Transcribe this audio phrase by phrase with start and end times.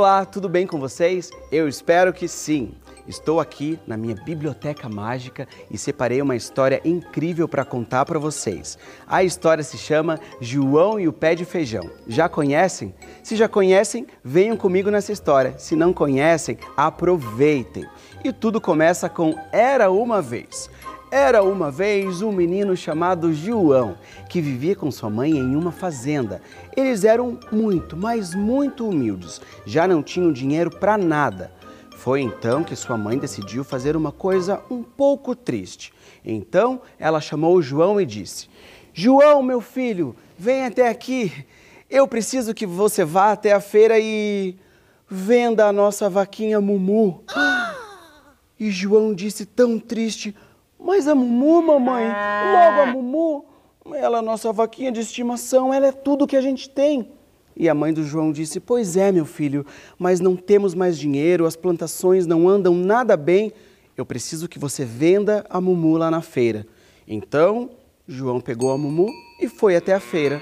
[0.00, 1.28] Olá, tudo bem com vocês?
[1.52, 2.72] Eu espero que sim.
[3.06, 8.78] Estou aqui na minha biblioteca mágica e separei uma história incrível para contar para vocês.
[9.06, 11.90] A história se chama João e o Pé de Feijão.
[12.08, 12.94] Já conhecem?
[13.22, 15.58] Se já conhecem, venham comigo nessa história.
[15.58, 17.86] Se não conhecem, aproveitem.
[18.24, 20.70] E tudo começa com Era uma vez.
[21.10, 26.40] Era uma vez um menino chamado João que vivia com sua mãe em uma fazenda.
[26.76, 29.40] Eles eram muito, mas muito humildes.
[29.66, 31.50] Já não tinham dinheiro para nada.
[31.96, 35.92] Foi então que sua mãe decidiu fazer uma coisa um pouco triste.
[36.24, 38.48] Então ela chamou João e disse:
[38.94, 41.44] João, meu filho, vem até aqui.
[41.90, 44.54] Eu preciso que você vá até a feira e
[45.08, 47.24] venda a nossa vaquinha Mumu.
[48.62, 50.36] E João disse tão triste:
[50.82, 53.44] mas a Mumu, mamãe, logo a Mumu,
[53.94, 57.10] ela é nossa vaquinha de estimação, ela é tudo que a gente tem.
[57.56, 59.66] E a mãe do João disse: Pois é, meu filho,
[59.98, 63.52] mas não temos mais dinheiro, as plantações não andam nada bem.
[63.96, 66.66] Eu preciso que você venda a Mumu lá na feira.
[67.06, 67.70] Então,
[68.08, 69.08] João pegou a Mumu
[69.40, 70.40] e foi até a feira.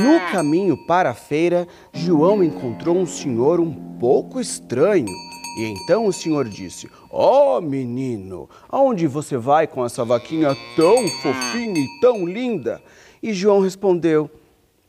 [0.00, 5.06] No caminho para a feira, João encontrou um senhor um pouco estranho.
[5.56, 11.06] E então o senhor disse: Ó oh, menino, aonde você vai com essa vaquinha tão
[11.08, 12.82] fofinha e tão linda?
[13.22, 14.30] E João respondeu: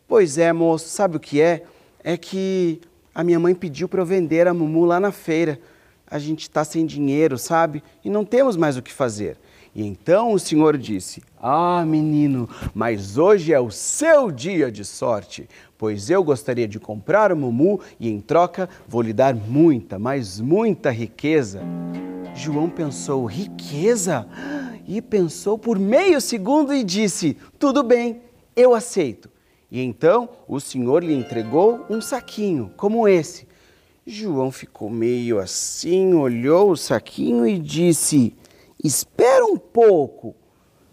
[0.07, 1.63] Pois é, moço, sabe o que é?
[2.03, 2.81] É que
[3.13, 5.59] a minha mãe pediu para eu vender a Mumu lá na feira.
[6.07, 7.83] A gente está sem dinheiro, sabe?
[8.03, 9.37] E não temos mais o que fazer.
[9.75, 15.49] E então o senhor disse: Ah, menino, mas hoje é o seu dia de sorte,
[15.83, 20.39] pois eu gostaria de comprar o Mumu e em troca vou lhe dar muita, mas
[20.39, 21.59] muita riqueza.
[22.33, 24.25] João pensou: riqueza?
[24.87, 28.21] E pensou por meio segundo e disse: Tudo bem,
[28.55, 29.29] eu aceito.
[29.69, 33.45] E então o senhor lhe entregou um saquinho como esse.
[34.07, 38.33] João ficou meio assim, olhou o saquinho e disse:
[38.81, 40.33] Espera um pouco.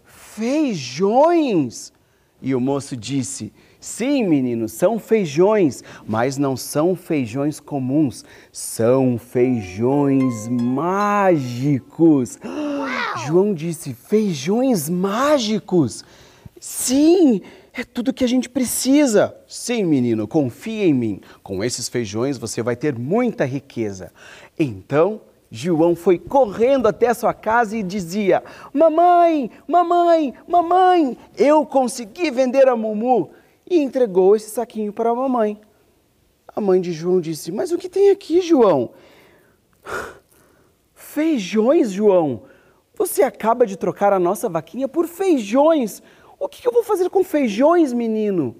[0.03, 1.93] Feijões?
[2.41, 10.47] E o moço disse: Sim, menino, são feijões, mas não são feijões comuns, são feijões
[10.47, 12.37] mágicos.
[12.45, 12.71] Uau!
[13.25, 16.05] João disse: Feijões mágicos?
[16.59, 17.41] Sim,
[17.73, 19.35] é tudo que a gente precisa.
[19.47, 21.19] Sim, menino, confia em mim.
[21.41, 24.11] Com esses feijões você vai ter muita riqueza.
[24.59, 32.29] Então, João foi correndo até a sua casa e dizia: Mamãe, mamãe, mamãe, eu consegui
[32.29, 33.31] vender a Mumu.
[33.71, 35.57] E entregou esse saquinho para a mamãe.
[36.45, 38.91] A mãe de João disse: Mas o que tem aqui, João?
[40.93, 42.43] Feijões, João.
[42.95, 46.03] Você acaba de trocar a nossa vaquinha por feijões.
[46.37, 48.57] O que eu vou fazer com feijões, menino?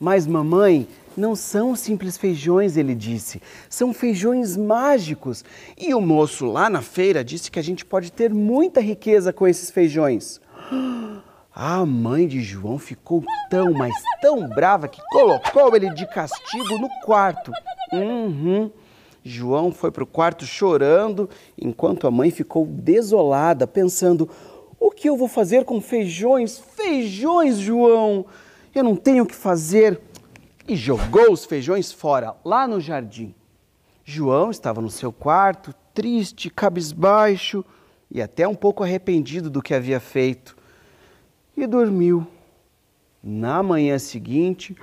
[0.00, 5.44] Mas, mamãe, não são simples feijões, ele disse, são feijões mágicos.
[5.76, 9.46] E o moço lá na feira disse que a gente pode ter muita riqueza com
[9.46, 10.40] esses feijões.
[11.56, 16.88] A mãe de João ficou tão, mas tão brava que colocou ele de castigo no
[17.04, 17.52] quarto.
[17.92, 18.72] Uhum.
[19.22, 24.28] João foi para o quarto chorando, enquanto a mãe ficou desolada, pensando:
[24.80, 26.58] o que eu vou fazer com feijões?
[26.58, 28.26] Feijões, João!
[28.74, 30.00] Eu não tenho o que fazer
[30.66, 33.32] e jogou os feijões fora, lá no jardim.
[34.04, 37.64] João estava no seu quarto, triste, cabisbaixo
[38.10, 40.63] e até um pouco arrependido do que havia feito.
[41.56, 42.26] E dormiu.
[43.22, 44.76] Na manhã seguinte,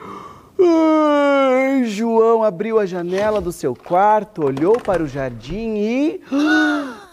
[1.86, 6.22] João abriu a janela do seu quarto, olhou para o jardim e.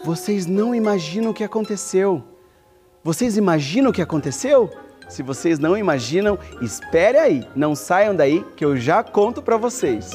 [0.03, 2.23] Vocês não imaginam o que aconteceu.
[3.03, 4.69] Vocês imaginam o que aconteceu?
[5.07, 10.11] Se vocês não imaginam, espere aí, não saiam daí que eu já conto para vocês.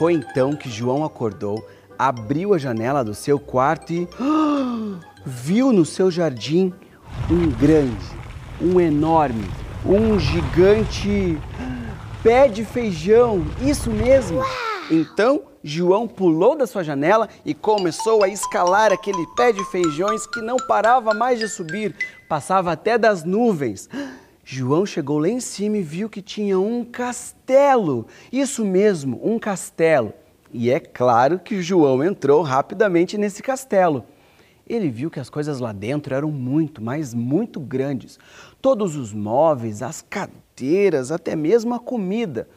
[0.00, 1.62] Foi então que João acordou
[1.98, 4.08] abriu a janela do seu quarto e
[5.26, 6.72] viu no seu jardim
[7.30, 8.06] um grande,
[8.58, 9.46] um enorme,
[9.84, 11.38] um gigante
[12.22, 13.44] pé de feijão.
[13.60, 14.42] Isso mesmo.
[14.90, 20.40] Então João pulou da sua janela e começou a escalar aquele pé de feijões que
[20.40, 21.94] não parava mais de subir,
[22.26, 23.86] passava até das nuvens.
[24.44, 28.06] João chegou lá em cima e viu que tinha um castelo.
[28.32, 30.12] Isso mesmo, um castelo.
[30.52, 34.04] E é claro que João entrou rapidamente nesse castelo.
[34.68, 38.18] ele viu que as coisas lá dentro eram muito, mas muito grandes.
[38.62, 42.48] Todos os móveis, as cadeiras, até mesmo a comida.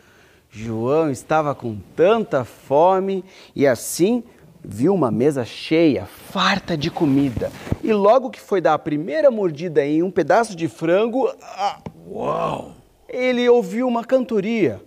[0.49, 3.25] João estava com tanta fome
[3.55, 4.23] e assim
[4.63, 7.51] viu uma mesa cheia, farta de comida.
[7.83, 12.75] E logo que foi dar a primeira mordida em um pedaço de frango, ah, uau!
[13.07, 14.81] Ele ouviu uma cantoria.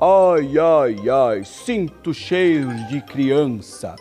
[0.00, 3.94] Ai, ai, ai, sinto cheiro de criança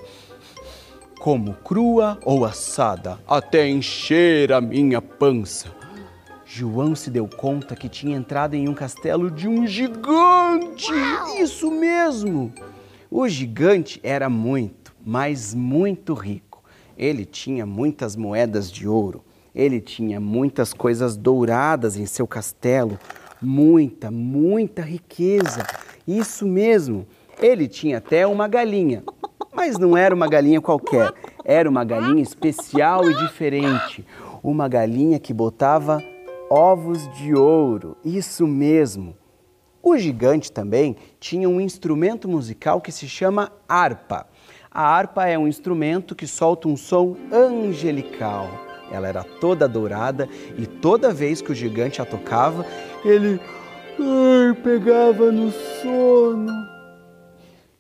[1.20, 5.68] como crua ou assada, até encher a minha pança.
[6.46, 10.92] João se deu conta que tinha entrado em um castelo de um gigante!
[11.38, 12.54] Isso mesmo!
[13.12, 16.62] O gigante era muito, mas muito rico.
[16.98, 19.24] Ele tinha muitas moedas de ouro,
[19.56, 23.00] ele tinha muitas coisas douradas em seu castelo,
[23.42, 25.66] muita, muita riqueza.
[26.06, 27.08] Isso mesmo!
[27.40, 29.02] Ele tinha até uma galinha.
[29.54, 31.14] Mas não era uma galinha qualquer,
[31.46, 34.06] era uma galinha especial e diferente.
[34.44, 36.04] Uma galinha que botava
[36.50, 39.16] ovos de ouro, isso mesmo.
[39.82, 44.28] O gigante também tinha um instrumento musical que se chama harpa.
[44.72, 48.50] A harpa é um instrumento que solta um som angelical.
[48.92, 52.66] Ela era toda dourada e toda vez que o gigante a tocava,
[53.04, 53.40] ele
[54.00, 56.52] ai, pegava no sono.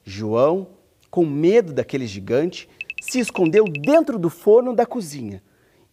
[0.03, 0.67] João
[1.09, 2.69] com medo daquele gigante,
[3.01, 5.41] se escondeu dentro do forno da cozinha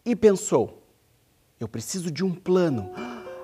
[0.04, 0.82] e pensou:
[1.58, 2.90] eu preciso de um plano.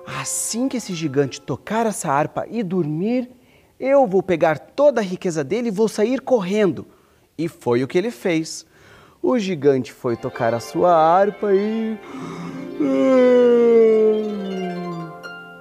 [0.05, 3.31] Assim que esse gigante tocar essa harpa e dormir,
[3.79, 6.85] eu vou pegar toda a riqueza dele e vou sair correndo.
[7.37, 8.65] E foi o que ele fez.
[9.21, 11.97] O gigante foi tocar a sua harpa e.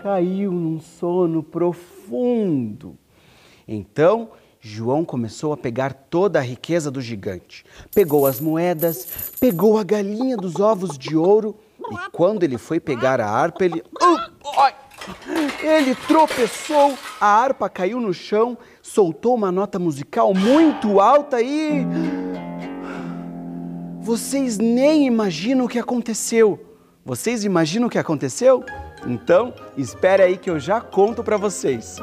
[0.02, 2.96] caiu num sono profundo.
[3.69, 4.31] Então
[4.61, 7.64] João começou a pegar toda a riqueza do gigante.
[7.94, 11.56] Pegou as moedas, pegou a galinha dos ovos de ouro
[11.90, 13.82] e quando ele foi pegar a harpa, ele.
[15.62, 21.87] Ele tropeçou, a harpa caiu no chão, soltou uma nota musical muito alta e.
[24.00, 26.58] Vocês nem imaginam o que aconteceu.
[27.05, 28.64] Vocês imaginam o que aconteceu?
[29.06, 31.97] Então, espere aí que eu já conto para vocês.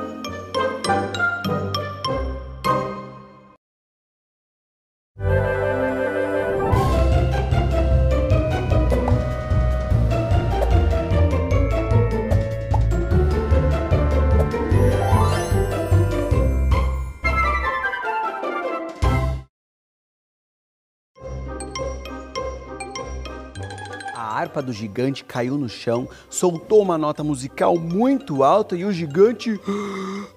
[24.57, 28.92] A harpa do gigante caiu no chão, soltou uma nota musical muito alta e o
[28.92, 29.59] gigante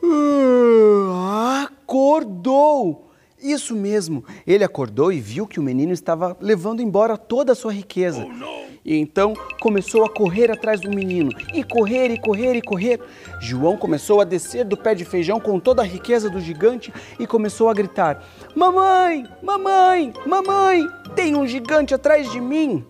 [1.64, 3.08] acordou.
[3.42, 7.72] Isso mesmo, ele acordou e viu que o menino estava levando embora toda a sua
[7.72, 8.26] riqueza.
[8.28, 13.00] Oh, e então começou a correr atrás do menino, e correr, e correr, e correr.
[13.40, 17.26] João começou a descer do pé de feijão com toda a riqueza do gigante e
[17.26, 18.22] começou a gritar:
[18.54, 20.86] Mamãe, mamãe, mamãe,
[21.16, 22.84] tem um gigante atrás de mim.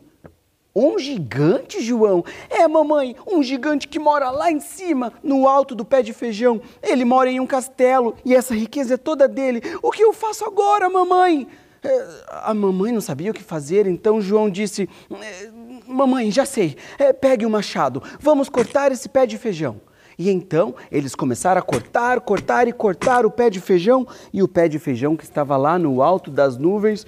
[0.74, 2.24] Um gigante, João?
[2.48, 6.60] É, mamãe, um gigante que mora lá em cima, no alto do pé de feijão.
[6.82, 9.60] Ele mora em um castelo e essa riqueza é toda dele.
[9.82, 11.48] O que eu faço agora, mamãe?
[11.82, 12.06] É,
[12.42, 15.50] a mamãe não sabia o que fazer, então João disse: é,
[15.88, 19.80] Mamãe, já sei, é, pegue o um machado, vamos cortar esse pé de feijão.
[20.16, 24.46] E então eles começaram a cortar, cortar e cortar o pé de feijão, e o
[24.46, 27.06] pé de feijão que estava lá no alto das nuvens.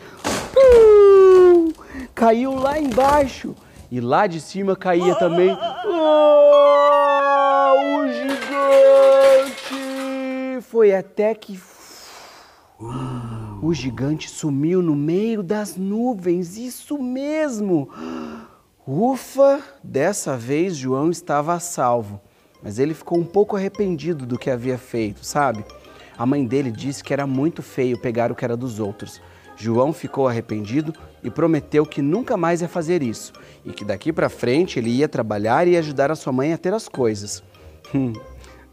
[2.15, 3.55] Caiu lá embaixo.
[3.91, 5.85] E lá de cima caía também ah,
[7.77, 9.75] o gigante.
[10.63, 11.61] Foi até que
[13.63, 16.57] o gigante sumiu no meio das nuvens.
[16.57, 17.91] Isso mesmo.
[18.87, 22.19] Ufa, dessa vez João estava a salvo.
[22.63, 25.65] Mas ele ficou um pouco arrependido do que havia feito, sabe?
[26.17, 29.21] A mãe dele disse que era muito feio pegar o que era dos outros.
[29.63, 30.93] João ficou arrependido
[31.23, 33.33] e prometeu que nunca mais ia fazer isso
[33.65, 36.75] e que daqui para frente ele ia trabalhar e ajudar a sua mãe a ter
[36.75, 37.45] as coisas.
[37.95, 38.13] Hum,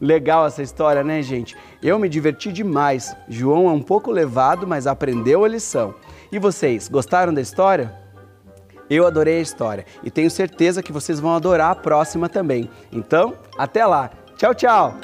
[0.00, 1.56] legal essa história, né, gente?
[1.80, 3.14] Eu me diverti demais.
[3.28, 5.94] João é um pouco levado, mas aprendeu a lição.
[6.32, 7.94] E vocês, gostaram da história?
[8.88, 12.68] Eu adorei a história e tenho certeza que vocês vão adorar a próxima também.
[12.90, 14.10] Então, até lá.
[14.36, 14.98] Tchau, tchau!